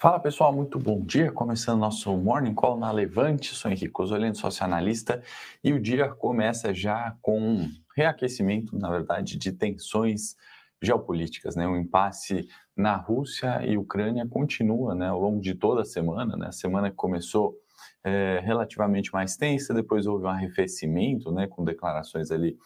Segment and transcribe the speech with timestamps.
[0.00, 1.32] Fala pessoal, muito bom dia.
[1.32, 3.52] Começando nosso Morning Call na Levante.
[3.52, 5.20] Sou Henrique Osolino, sócio analista,
[5.62, 10.36] e o dia começa já com um reaquecimento, na verdade, de tensões
[10.80, 11.56] geopolíticas.
[11.56, 11.66] Né?
[11.66, 16.36] O impasse na Rússia e Ucrânia continua né, ao longo de toda a semana.
[16.36, 16.46] Né?
[16.46, 17.56] A semana começou
[18.04, 22.56] é, relativamente mais tensa, depois houve um arrefecimento né, com declarações ali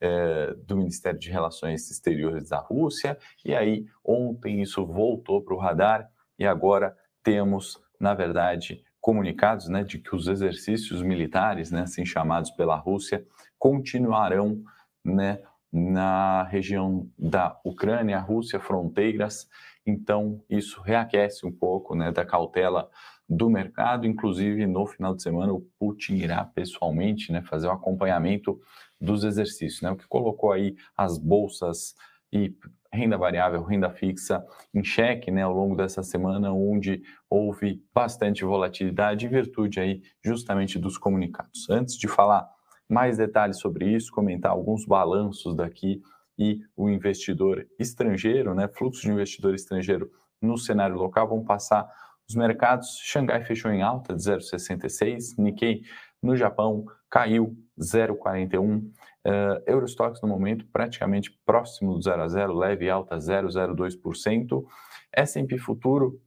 [0.00, 5.58] é, do Ministério de Relações Exteriores da Rússia, e aí ontem isso voltou para o
[5.58, 6.08] radar
[6.38, 12.50] e agora temos, na verdade, comunicados né, de que os exercícios militares, né, assim chamados
[12.50, 13.24] pela Rússia,
[13.58, 14.62] continuarão
[15.04, 15.40] né,
[15.72, 19.48] na região da Ucrânia, Rússia, fronteiras.
[19.86, 22.88] Então, isso reaquece um pouco né, da cautela
[23.28, 24.06] do mercado.
[24.06, 28.60] Inclusive, no final de semana, o Putin irá pessoalmente né, fazer o um acompanhamento
[29.00, 31.94] dos exercícios, né, o que colocou aí as bolsas
[32.32, 32.54] e
[32.92, 39.26] renda variável, renda fixa em xeque né, ao longo dessa semana, onde houve bastante volatilidade
[39.26, 41.68] em virtude aí justamente dos comunicados.
[41.68, 42.48] Antes de falar
[42.88, 46.00] mais detalhes sobre isso, comentar alguns balanços daqui
[46.38, 51.86] e o investidor estrangeiro, né, fluxo de investidor estrangeiro no cenário local, vão passar
[52.28, 52.98] os mercados.
[53.02, 55.82] Xangai fechou em alta de 0,66, Nikkei
[56.22, 58.90] no Japão caiu 0,41.
[59.28, 64.64] Uh, Eurostox no momento praticamente próximo do 0 a 0, leve alta 0,02%.
[65.12, 66.18] S&P futuro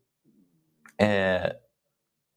[1.00, 1.58] é,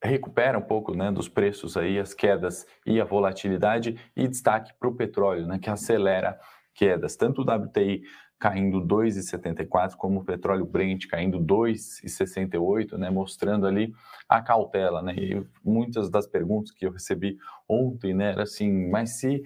[0.03, 4.89] recupera um pouco né, dos preços aí, as quedas e a volatilidade e destaque para
[4.89, 6.39] o petróleo, né, que acelera
[6.75, 7.15] quedas.
[7.15, 8.03] Tanto o WTI
[8.39, 13.95] caindo 2,74, como o petróleo Brent caindo 2,68, né, mostrando ali
[14.29, 19.19] a cautela, né, e muitas das perguntas que eu recebi ontem, né, era assim, mas
[19.19, 19.43] se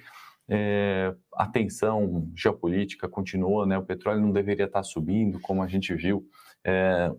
[0.49, 5.95] é, a tensão geopolítica continua, né, o petróleo não deveria estar subindo, como a gente
[5.95, 6.27] viu
[6.65, 7.11] é,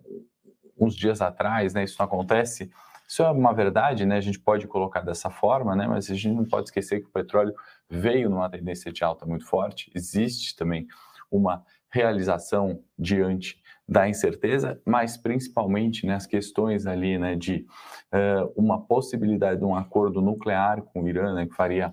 [0.78, 2.70] uns dias atrás, né, isso não acontece,
[3.10, 4.18] isso é uma verdade, né?
[4.18, 5.84] A gente pode colocar dessa forma, né?
[5.88, 7.52] Mas a gente não pode esquecer que o petróleo
[7.88, 9.90] veio numa tendência de alta muito forte.
[9.92, 10.86] Existe também
[11.28, 17.66] uma realização diante da incerteza, mas principalmente né, questões ali, né, de
[18.14, 21.92] uh, uma possibilidade de um acordo nuclear com o Irã, né, que faria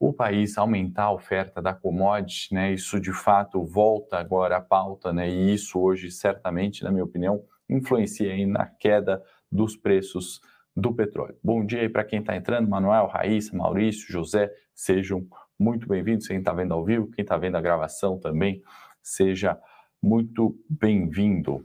[0.00, 5.12] o país aumentar a oferta da commodity, né, isso de fato volta agora à pauta,
[5.12, 10.40] né, e isso hoje certamente, na minha opinião, influencia aí na queda dos preços
[10.76, 11.36] do petróleo.
[11.42, 15.26] Bom dia aí para quem está entrando, Manuel, Raíssa, Maurício, José, sejam
[15.58, 16.28] muito bem-vindos.
[16.28, 18.62] Quem está vendo ao vivo, quem está vendo a gravação também,
[19.02, 19.58] seja
[20.00, 21.64] muito bem-vindo.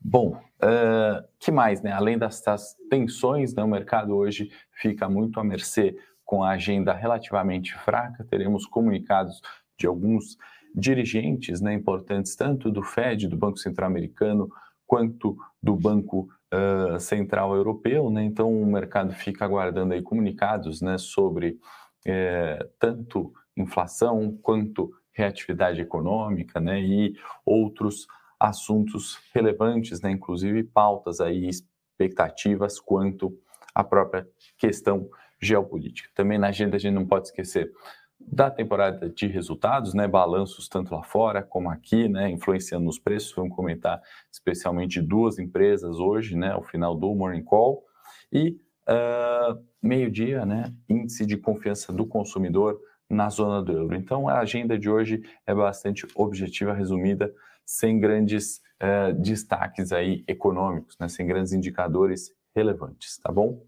[0.00, 1.92] Bom, uh, que mais, né?
[1.92, 5.96] Além dessas tensões, né, o mercado hoje fica muito à mercê
[6.30, 8.22] com a agenda relativamente fraca.
[8.22, 9.42] Teremos comunicados
[9.76, 10.38] de alguns
[10.72, 14.48] dirigentes né, importantes, tanto do Fed, do Banco Central Americano,
[14.86, 18.22] quanto do Banco uh, Central Europeu, né?
[18.22, 21.58] Então o mercado fica aguardando aí comunicados, né, sobre
[22.06, 28.06] é, tanto inflação quanto reatividade econômica, né, e outros
[28.38, 33.36] assuntos relevantes, né, inclusive pautas aí expectativas quanto
[33.74, 36.08] à própria questão geopolítica.
[36.14, 37.72] Também na agenda a gente não pode esquecer
[38.20, 43.34] da temporada de resultados, né, balanços tanto lá fora como aqui, né, influenciando nos preços.
[43.34, 47.82] Vamos comentar especialmente duas empresas hoje, né, ao final do Morning Call.
[48.30, 52.78] E uh, meio-dia, né, índice de confiança do consumidor
[53.08, 53.96] na zona do euro.
[53.96, 57.32] Então, a agenda de hoje é bastante objetiva, resumida,
[57.64, 63.64] sem grandes uh, destaques aí econômicos, né, sem grandes indicadores relevantes, tá bom?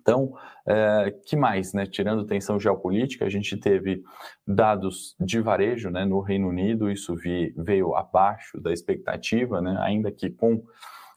[0.00, 0.34] Então,
[0.66, 1.86] é, que mais, né?
[1.86, 4.02] Tirando tensão geopolítica, a gente teve
[4.46, 6.04] dados de varejo, né?
[6.04, 7.14] No Reino Unido, isso
[7.56, 9.76] veio abaixo da expectativa, né?
[9.80, 10.62] Ainda que com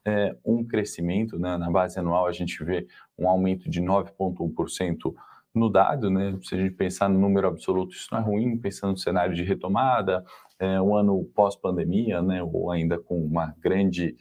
[0.06, 1.58] é, um crescimento, né?
[1.58, 2.88] Na base anual, a gente vê
[3.18, 5.14] um aumento de 9,1%
[5.53, 6.38] no dado, né?
[6.44, 9.44] Se a gente pensar no número absoluto, isso não é ruim, pensando no cenário de
[9.44, 10.24] retomada,
[10.59, 12.41] é, um ano pós-pandemia, né?
[12.41, 14.16] Ou ainda com uma grande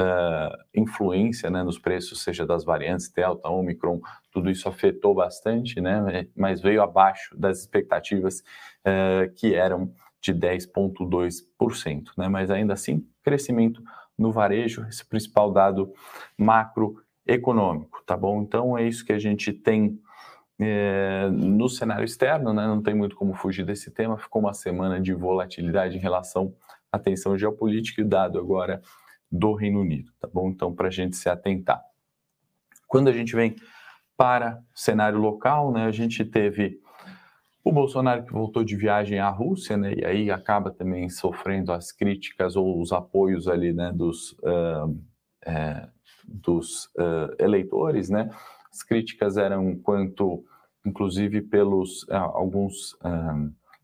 [0.00, 4.00] uh, influência né, nos preços, seja das variantes Delta, Omicron,
[4.32, 8.40] tudo isso afetou bastante, né, mas veio abaixo das expectativas
[8.80, 12.04] uh, que eram de 10,2%.
[12.16, 13.82] Né, mas ainda assim, crescimento
[14.18, 15.92] no varejo, esse principal dado
[16.36, 18.42] macroeconômico, tá bom?
[18.42, 19.98] Então é isso que a gente tem
[20.60, 25.00] é, no cenário externo, né, não tem muito como fugir desse tema, ficou uma semana
[25.00, 26.54] de volatilidade em relação
[26.92, 28.82] à tensão geopolítica e dado agora
[29.30, 30.50] do Reino Unido, tá bom?
[30.50, 31.82] Então, para a gente se atentar.
[32.88, 33.54] Quando a gente vem
[34.16, 36.80] para cenário local, né, a gente teve
[37.62, 41.92] o Bolsonaro que voltou de viagem à Rússia, né, e aí acaba também sofrendo as
[41.92, 44.98] críticas ou os apoios ali, né, dos uh,
[45.46, 45.88] é,
[46.26, 48.30] dos uh, eleitores, né?
[48.70, 50.44] As críticas eram quanto,
[50.84, 52.96] inclusive, pelos uh, alguns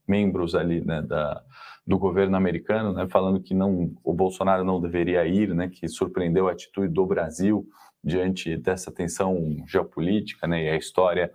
[0.06, 1.42] membros ali né, da,
[1.86, 6.48] do governo americano, né, falando que não, o Bolsonaro não deveria ir, né, que surpreendeu
[6.48, 7.66] a atitude do Brasil
[8.02, 11.30] diante dessa tensão geopolítica, né, e a história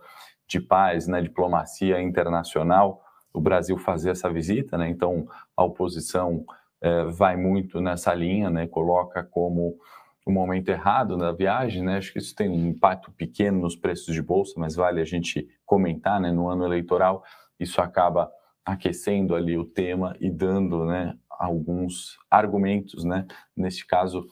[0.46, 3.02] de paz, né, diplomacia internacional,
[3.32, 5.26] o Brasil fazer essa visita, né, então
[5.56, 6.44] a oposição
[6.82, 9.78] eh, vai muito nessa linha, né, coloca como
[10.24, 11.96] o momento errado na viagem, né?
[11.96, 15.48] Acho que isso tem um impacto pequeno nos preços de bolsa, mas vale a gente
[15.66, 16.30] comentar, né?
[16.30, 17.24] No ano eleitoral,
[17.58, 18.30] isso acaba
[18.64, 23.26] aquecendo ali o tema e dando, né, alguns argumentos, né?
[23.56, 24.26] Neste caso,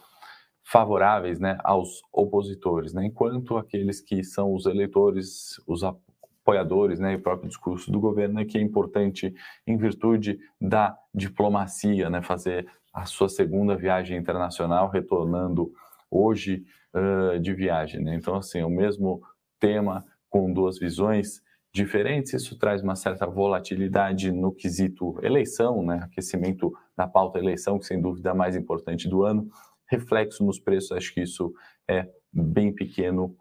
[0.62, 3.06] favoráveis, né, aos opositores, né?
[3.06, 8.41] Enquanto aqueles que são os eleitores, os apoiadores, né, e o próprio discurso do governo
[8.41, 9.35] é que é importante
[9.67, 15.73] em virtude da diplomacia, né, fazer a sua segunda viagem internacional, retornando
[16.11, 18.03] hoje uh, de viagem.
[18.03, 18.15] Né?
[18.17, 19.23] Então, assim, o mesmo
[19.61, 21.41] tema com duas visões
[21.72, 26.00] diferentes, isso traz uma certa volatilidade no quesito eleição, né?
[26.02, 29.49] aquecimento da pauta eleição, que sem dúvida é a mais importante do ano,
[29.87, 31.52] reflexo nos preços, acho que isso
[31.88, 33.37] é bem pequeno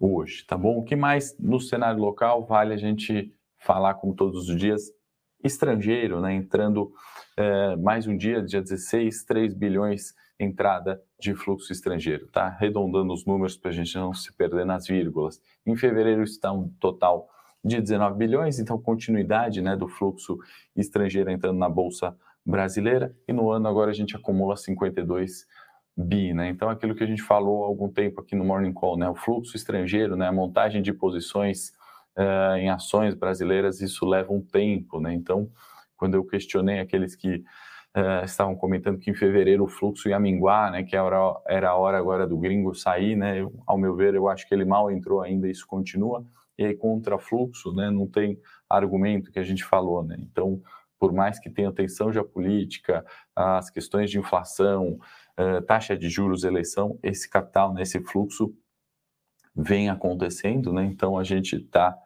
[0.00, 0.78] hoje, tá bom?
[0.78, 4.82] O que mais no cenário local vale a gente falar, como todos os dias,
[5.44, 6.34] estrangeiro, né?
[6.34, 6.92] entrando
[7.36, 12.46] é, mais um dia, dia 16, 3 bilhões entrada de fluxo estrangeiro, tá?
[12.46, 15.40] Arredondando os números para a gente não se perder nas vírgulas.
[15.64, 17.28] Em fevereiro está um total
[17.64, 20.38] de 19 bilhões, então continuidade né, do fluxo
[20.74, 25.46] estrangeiro entrando na Bolsa Brasileira, e no ano agora a gente acumula 52
[25.96, 26.48] bi, né?
[26.48, 29.08] Então aquilo que a gente falou há algum tempo aqui no Morning Call, né?
[29.08, 30.26] O fluxo estrangeiro, né?
[30.26, 31.68] A montagem de posições
[32.18, 35.12] uh, em ações brasileiras, isso leva um tempo, né?
[35.14, 35.48] Então
[36.02, 37.44] quando eu questionei aqueles que
[37.96, 41.16] uh, estavam comentando que em fevereiro o fluxo ia minguar, né, que era,
[41.46, 44.52] era a hora agora do gringo sair, né, eu, ao meu ver, eu acho que
[44.52, 46.24] ele mal entrou ainda, isso continua,
[46.58, 48.38] e aí contra fluxo, né, não tem
[48.68, 50.60] argumento que a gente falou, né, então,
[50.98, 53.04] por mais que tenha tensão geopolítica,
[53.34, 54.98] as questões de inflação,
[55.38, 58.54] uh, taxa de juros, eleição, esse capital, né, fluxo
[59.54, 61.96] vem acontecendo, né, então a gente está...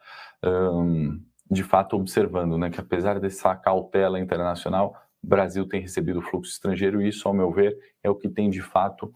[0.45, 1.21] Um,
[1.51, 7.09] de fato observando né, que apesar dessa cautela internacional, Brasil tem recebido fluxo estrangeiro e
[7.09, 9.13] isso, ao meu ver, é o que tem de fato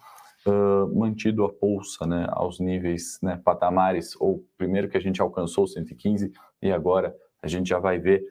[0.46, 5.66] uh, mantido a bolsa né, aos níveis, né, patamares, ou primeiro que a gente alcançou
[5.66, 6.32] 115
[6.62, 8.22] e agora a gente já vai ver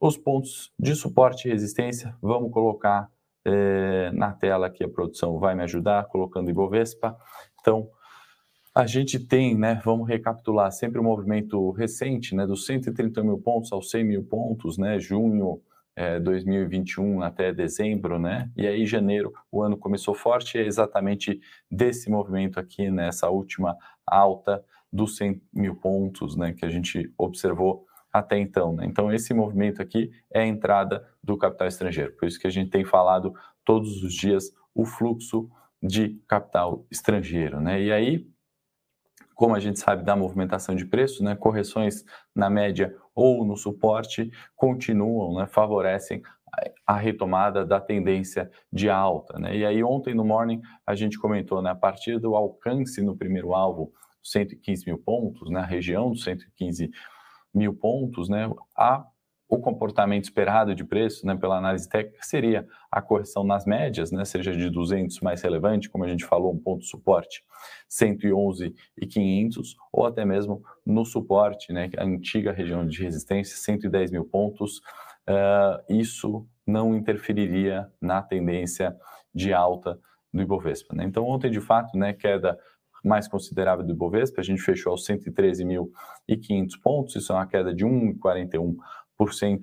[0.00, 2.14] os pontos de suporte e resistência.
[2.20, 3.08] Vamos colocar
[3.44, 7.16] eh, na tela aqui a produção vai me ajudar, colocando Ibovespa.
[7.60, 7.88] Então,
[8.74, 13.38] a gente tem, né, vamos recapitular, sempre o um movimento recente, né, dos 130 mil
[13.38, 15.60] pontos aos 100 mil pontos, né, junho
[15.96, 22.10] é, 2021 até dezembro, né, e aí janeiro o ano começou forte, é exatamente desse
[22.10, 23.76] movimento aqui, nessa última
[24.06, 29.32] alta dos 100 mil pontos, né, que a gente observou até então, né, então esse
[29.32, 33.34] movimento aqui é a entrada do capital estrangeiro, por isso que a gente tem falado
[33.64, 35.48] todos os dias o fluxo
[35.82, 38.26] de capital estrangeiro, né, e aí
[39.34, 42.04] como a gente sabe da movimentação de preços, né, correções
[42.34, 46.22] na média ou no suporte continuam, né, favorecem
[46.86, 49.38] a retomada da tendência de alta.
[49.38, 49.56] Né?
[49.56, 53.54] E aí ontem no morning a gente comentou, né, a partir do alcance no primeiro
[53.54, 56.90] alvo, 115 mil pontos, né, a região dos 115
[57.52, 59.04] mil pontos, né, a
[59.48, 64.24] o comportamento esperado de preço, né, pela análise técnica, seria a correção nas médias, né,
[64.24, 67.44] seja de 200 mais relevante, como a gente falou, um ponto suporte
[67.88, 74.10] 111 e 500, ou até mesmo no suporte, né, a antiga região de resistência, 110
[74.10, 74.78] mil pontos,
[75.28, 78.96] uh, isso não interferiria na tendência
[79.34, 79.98] de alta
[80.32, 80.94] do Ibovespa.
[80.94, 81.04] Né?
[81.04, 82.58] Então, ontem, de fato, né, queda
[83.04, 87.84] mais considerável do Ibovespa, a gente fechou aos 113.500 pontos, isso é uma queda de
[87.84, 88.76] 1,41%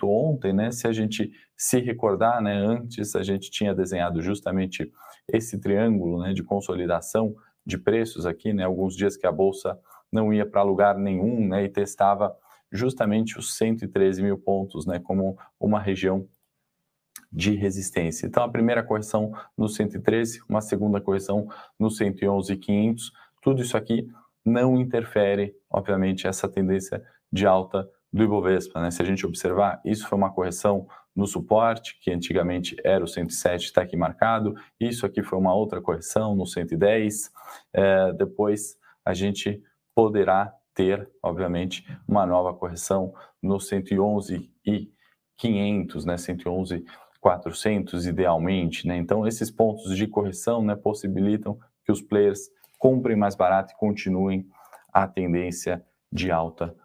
[0.04, 0.72] ontem, né?
[0.72, 4.92] Se a gente se recordar, né, antes a gente tinha desenhado justamente
[5.28, 9.80] esse triângulo, né, de consolidação de preços aqui, né, alguns dias que a bolsa
[10.12, 12.36] não ia para lugar nenhum, né, e testava
[12.72, 16.28] justamente os 113 mil pontos, né, como uma região
[17.32, 18.26] de resistência.
[18.26, 21.48] Então, a primeira correção no 113, uma segunda correção
[21.80, 24.08] no 111,500, tudo isso aqui
[24.44, 28.82] não interfere, obviamente, essa tendência de alta do Ibovespa.
[28.82, 28.92] Né?
[28.92, 33.66] Se a gente observar, isso foi uma correção no suporte, que antigamente era o 107,
[33.66, 34.56] está aqui marcado.
[34.80, 37.32] Isso aqui foi uma outra correção no 110.
[37.74, 39.62] É, depois a gente
[39.94, 44.90] poderá ter, obviamente, uma nova correção no 111 e
[45.38, 46.18] 500, né?
[46.18, 46.86] 111
[47.22, 48.98] 400 idealmente, né?
[48.98, 52.50] Então esses pontos de correção, né, possibilitam que os players
[52.80, 54.48] comprem mais barato e continuem
[54.92, 56.76] a tendência de alta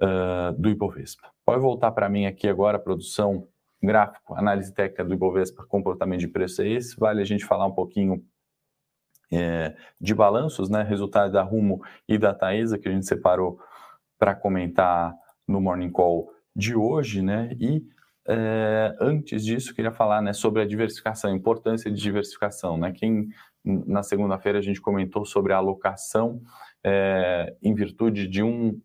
[0.00, 1.30] uh, do Ibovespa.
[1.44, 3.46] Pode voltar para mim aqui agora, produção
[3.82, 6.98] gráfico, análise técnica do Ibovespa, comportamento de preço é esse.
[6.98, 8.22] Vale a gente falar um pouquinho
[9.32, 10.82] é, de balanços, né?
[10.82, 13.58] Resultado da Rumo e da Taesa, que a gente separou
[14.18, 15.14] para comentar
[15.46, 17.56] no Morning Call de hoje, né?
[17.58, 17.82] E
[18.28, 22.76] é, antes disso, queria falar né, sobre a diversificação, a importância de diversificação.
[22.76, 22.92] Né?
[22.92, 23.28] Quem,
[23.64, 26.40] na segunda-feira, a gente comentou sobre a alocação
[26.82, 28.80] é, em virtude de um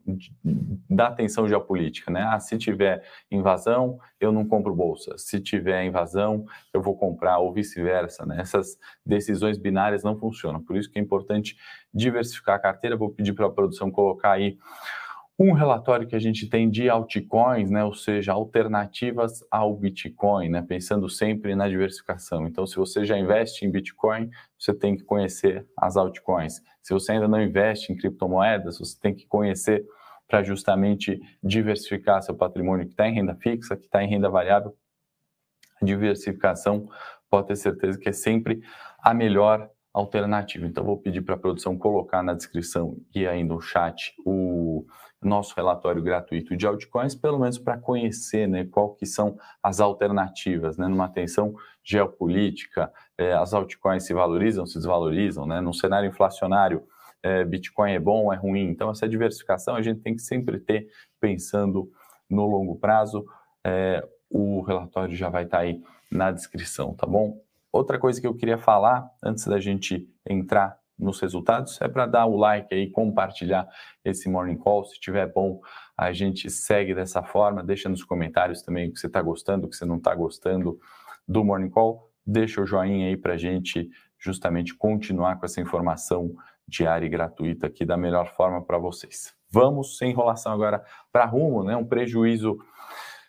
[0.89, 2.24] da tensão geopolítica, né?
[2.24, 3.01] Ah, se tiver
[3.32, 5.17] invasão, eu não compro bolsa.
[5.17, 8.41] Se tiver invasão, eu vou comprar ou vice-versa, né?
[8.41, 10.62] Essas decisões binárias não funcionam.
[10.62, 11.55] Por isso que é importante
[11.94, 12.98] diversificar a carteira.
[12.98, 14.58] Vou pedir para a produção colocar aí
[15.38, 20.62] um relatório que a gente tem de altcoins, né, ou seja, alternativas ao Bitcoin, né,
[20.62, 22.48] pensando sempre na diversificação.
[22.48, 26.62] Então, se você já investe em Bitcoin, você tem que conhecer as altcoins.
[26.82, 29.86] Se você ainda não investe em criptomoedas, você tem que conhecer
[30.27, 34.74] para justamente diversificar seu patrimônio que está em renda fixa, que está em renda variável.
[35.82, 36.89] A diversificação
[37.30, 38.62] pode ter certeza que é sempre
[39.00, 40.65] a melhor alternativa.
[40.65, 44.86] Então, vou pedir para a produção colocar na descrição e aí no chat o
[45.25, 50.77] nosso relatório gratuito de altcoins, pelo menos para conhecer né, qual que são as alternativas,
[50.77, 56.84] né, numa tensão geopolítica, é, as altcoins se valorizam, se desvalorizam, né, num cenário inflacionário,
[57.24, 60.88] é, Bitcoin é bom, é ruim, então essa diversificação a gente tem que sempre ter
[61.20, 61.89] pensando
[62.29, 63.25] no longo prazo,
[63.65, 67.41] é, o relatório já vai estar tá aí na descrição, tá bom?
[67.72, 72.25] Outra coisa que eu queria falar, antes da gente entrar nos resultados, é para dar
[72.25, 73.68] o like aí, compartilhar
[74.04, 74.86] esse Morning Call.
[74.86, 75.60] Se tiver bom,
[75.98, 77.64] a gente segue dessa forma.
[77.64, 80.80] Deixa nos comentários também o que você está gostando, o que você não está gostando
[81.28, 82.10] do Morning Call.
[82.25, 86.34] Deixa o joinha aí para a gente justamente continuar com essa informação
[86.68, 89.36] diária e gratuita aqui da melhor forma para vocês.
[89.52, 91.75] Vamos sem enrolação agora para rumo, né?
[91.75, 92.58] Um prejuízo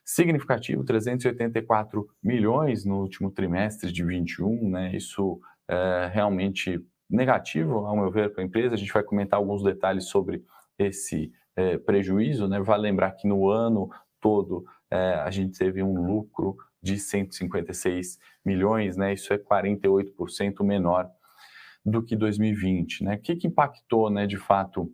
[0.04, 4.96] significativo, 384 milhões no último trimestre de 21, né?
[4.96, 8.74] Isso é realmente negativo, ao meu ver, para a empresa.
[8.74, 10.44] A gente vai comentar alguns detalhes sobre
[10.78, 12.48] esse é, prejuízo.
[12.48, 12.60] Né?
[12.60, 18.96] Vale lembrar que no ano todo é, a gente teve um lucro de 156 milhões,
[18.96, 19.12] né?
[19.12, 21.10] isso é 48% menor
[21.84, 23.04] do que 2020.
[23.04, 23.14] Né?
[23.16, 24.92] O que, que impactou, né, de fato,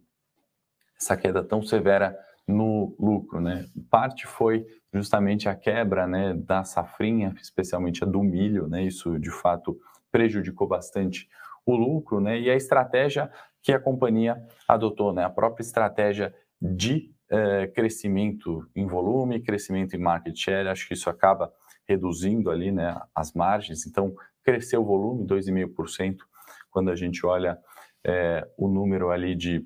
[0.99, 2.17] essa queda tão severa
[2.47, 3.41] no lucro?
[3.41, 3.67] Né?
[3.91, 8.83] Parte foi justamente a quebra né, da safrinha, especialmente a do milho, né?
[8.83, 9.79] isso de fato
[10.11, 11.29] prejudicou bastante
[11.65, 12.39] o lucro, né?
[12.41, 13.31] E a estratégia
[13.63, 15.25] que a companhia adotou, né?
[15.25, 21.09] A própria estratégia de eh, crescimento em volume, crescimento em market share, acho que isso
[21.09, 21.53] acaba
[21.89, 23.01] reduzindo ali, né?
[23.15, 23.87] As margens.
[23.87, 26.17] Então, cresceu o volume 2,5%
[26.71, 27.59] quando a gente olha
[28.05, 29.65] eh, o número ali de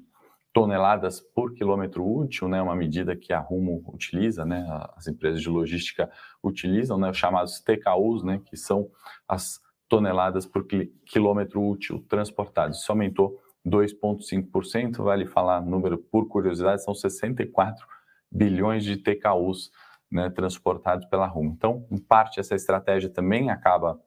[0.56, 5.50] toneladas por quilômetro útil, né, uma medida que a Rumo utiliza, né, as empresas de
[5.50, 6.10] logística
[6.42, 8.88] utilizam, né, os chamados TKUs, né, que são
[9.28, 10.66] as toneladas por
[11.04, 12.72] quilômetro útil transportado.
[12.72, 15.02] Isso aumentou 2,5%.
[15.02, 17.86] Vale falar, número por curiosidade, são 64
[18.30, 19.70] bilhões de TKUs
[20.10, 21.52] né, transportados pela Rumo.
[21.56, 24.00] Então, em parte, essa estratégia também acaba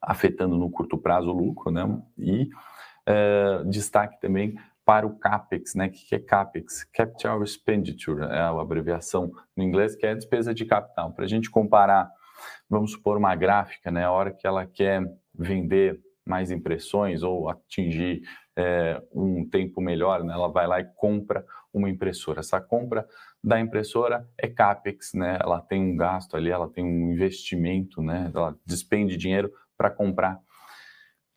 [0.00, 1.82] afetando no curto prazo o lucro, né?
[2.16, 2.48] E
[3.06, 5.86] é, destaque também para o CAPEX, né?
[5.86, 6.84] O que é CAPEX?
[6.84, 11.12] Capital Expenditure, é a abreviação no inglês, que é despesa de capital.
[11.12, 12.10] Para a gente comparar
[12.68, 14.04] vamos supor, uma gráfica, né?
[14.04, 15.02] A hora que ela quer
[15.34, 18.22] vender mais impressões ou atingir
[18.56, 20.34] é, um tempo melhor, né?
[20.34, 22.40] ela vai lá e compra uma impressora.
[22.40, 23.06] Essa compra
[23.42, 25.38] da impressora é capex, né?
[25.40, 28.30] Ela tem um gasto ali, ela tem um investimento, né?
[28.34, 30.38] Ela despende dinheiro para comprar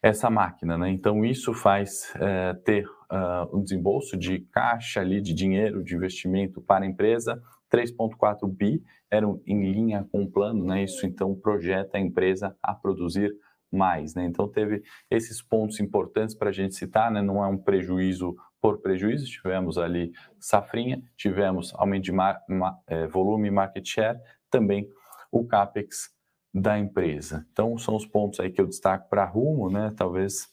[0.01, 0.89] essa máquina, né?
[0.89, 6.62] Então isso faz é, ter uh, um desembolso de caixa ali, de dinheiro, de investimento
[6.62, 7.41] para a empresa
[7.72, 10.84] 3,4 bi eram em linha com o plano, né?
[10.84, 13.31] Isso então projeta a empresa a produzir
[13.72, 14.25] mais, né?
[14.25, 17.22] Então teve esses pontos importantes para a gente citar, né?
[17.22, 23.08] Não é um prejuízo por prejuízo, tivemos ali safrinha, tivemos aumento de mar, ma, é,
[23.08, 24.88] volume market share, também
[25.31, 26.10] o capex
[26.53, 27.46] da empresa.
[27.51, 29.93] Então são os pontos aí que eu destaco para rumo, né?
[29.96, 30.50] Talvez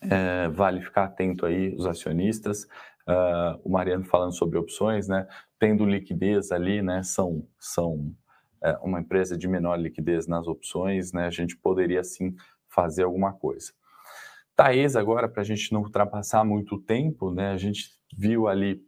[0.00, 2.64] é, vale ficar atento aí os acionistas.
[3.08, 5.26] Uh, o Mariano falando sobre opções, né?
[5.58, 8.14] tendo liquidez ali, né, são, são
[8.62, 12.34] é, uma empresa de menor liquidez nas opções, né, a gente poderia sim
[12.68, 13.72] fazer alguma coisa.
[14.54, 18.82] Taes agora, para a gente não ultrapassar muito tempo, né, a gente viu ali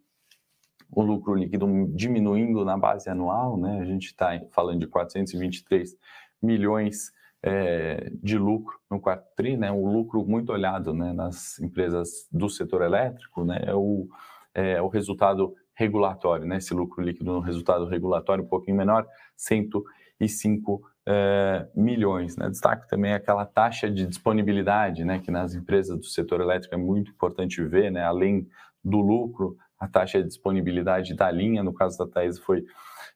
[0.93, 5.97] o lucro líquido diminuindo na base anual, né, a gente está falando de 423
[6.43, 9.71] milhões é, de lucro no quarto tri, né?
[9.71, 13.63] O lucro muito olhado, né, nas empresas do setor elétrico, né?
[13.67, 14.09] É o,
[14.55, 16.59] é, o resultado regulatório, né?
[16.59, 19.07] Esse lucro líquido no resultado regulatório um pouquinho menor,
[19.37, 22.37] 105 é, milhões.
[22.37, 22.49] Né?
[22.51, 25.19] Destaco também aquela taxa de disponibilidade, né?
[25.19, 28.05] Que nas empresas do setor elétrico é muito importante ver, né?
[28.05, 28.47] Além
[28.85, 32.65] do lucro, a taxa de disponibilidade da linha, no caso da Thais, foi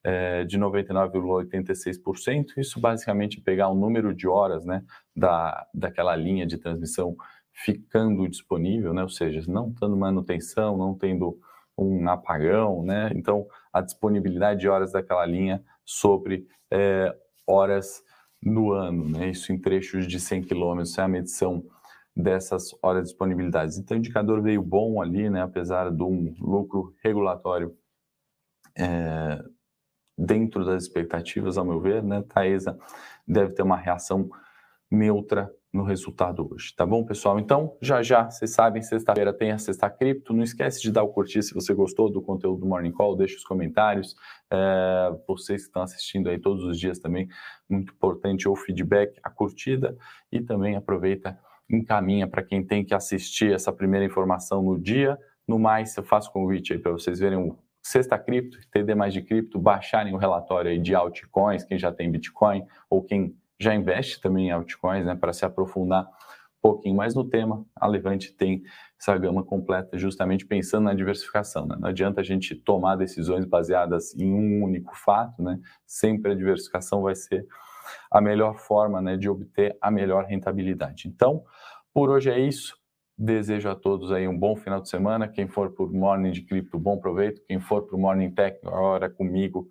[0.03, 2.57] é, de 99,86%.
[2.57, 4.83] Isso basicamente pegar o número de horas né,
[5.15, 7.15] da, daquela linha de transmissão
[7.53, 11.39] ficando disponível, né, ou seja, não tendo manutenção, não tendo
[11.79, 17.15] um apagão, né, então a disponibilidade de horas daquela linha sobre é,
[17.47, 18.03] horas
[18.43, 21.65] no ano, né, isso em trechos de 100 km, é a medição
[22.17, 23.79] dessas horas de disponibilidade.
[23.79, 27.77] Então, o indicador veio bom ali, né, apesar de um lucro regulatório
[28.77, 29.43] é,
[30.17, 32.23] dentro das expectativas, ao meu ver, né?
[32.23, 32.79] Taesa
[33.27, 34.31] deve ter uma reação
[34.91, 37.37] neutra no resultado hoje, tá bom, pessoal?
[37.41, 40.33] Então, já já, vocês sabem, sexta-feira tem a Sexta Cripto.
[40.33, 43.37] Não esquece de dar o curtir se você gostou do conteúdo do Morning Call, deixa
[43.37, 44.15] os comentários.
[44.53, 47.29] É, vocês que estão assistindo aí todos os dias também,
[47.69, 49.97] muito importante o feedback, a curtida
[50.31, 51.37] e também aproveita,
[51.71, 55.19] encaminha para quem tem que assistir essa primeira informação no dia.
[55.47, 59.21] No mais, eu faço convite aí para vocês verem o Sexta Cripto, TD mais de
[59.21, 64.21] cripto, baixarem o relatório aí de altcoins, quem já tem Bitcoin ou quem já investe
[64.21, 67.65] também em altcoins, né, para se aprofundar um pouquinho mais no tema.
[67.77, 68.63] A Levante tem
[68.99, 71.67] essa gama completa justamente pensando na diversificação.
[71.67, 71.77] Né?
[71.79, 75.61] Não adianta a gente tomar decisões baseadas em um único fato, né?
[75.87, 77.47] Sempre a diversificação vai ser
[78.11, 81.09] a melhor forma né, de obter a melhor rentabilidade.
[81.09, 81.45] Então,
[81.93, 82.77] por hoje é isso.
[83.17, 85.29] Desejo a todos aí um bom final de semana.
[85.29, 87.41] Quem for para o Morning de Cripto, bom proveito.
[87.47, 89.69] Quem for para o Morning Tech, hora comigo,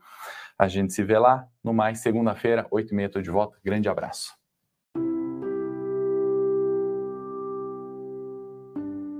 [0.57, 1.45] a gente se vê lá.
[1.63, 3.57] No mais, segunda-feira, 8h30, estou de volta.
[3.63, 4.33] Grande abraço.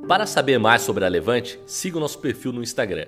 [0.07, 3.07] Para saber mais sobre a Levante, siga o nosso perfil no Instagram